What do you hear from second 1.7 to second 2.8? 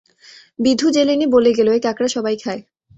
এ কাঁকড়া সবাই খায়।